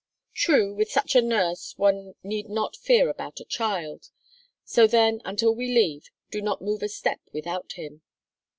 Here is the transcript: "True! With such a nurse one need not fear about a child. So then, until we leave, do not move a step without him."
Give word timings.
"True! 0.33 0.73
With 0.73 0.89
such 0.89 1.13
a 1.13 1.21
nurse 1.21 1.75
one 1.77 2.15
need 2.23 2.49
not 2.49 2.75
fear 2.75 3.07
about 3.07 3.39
a 3.39 3.45
child. 3.45 4.09
So 4.65 4.87
then, 4.87 5.21
until 5.25 5.53
we 5.53 5.67
leave, 5.67 6.07
do 6.31 6.41
not 6.41 6.59
move 6.59 6.81
a 6.81 6.89
step 6.89 7.19
without 7.31 7.73
him." 7.73 8.01